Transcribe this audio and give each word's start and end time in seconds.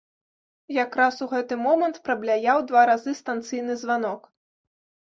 Якраз 0.83 1.19
у 1.25 1.27
гэты 1.35 1.59
момант 1.67 2.01
прабляяў 2.09 2.65
два 2.73 2.81
разы 2.93 3.17
станцыйны 3.21 3.73
званок. 3.85 4.21